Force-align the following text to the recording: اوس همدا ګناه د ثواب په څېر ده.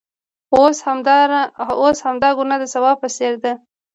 اوس 1.83 1.97
همدا 2.05 2.29
ګناه 2.37 2.59
د 2.61 2.65
ثواب 2.73 2.97
په 3.03 3.07
څېر 3.15 3.33
ده. 3.43 3.53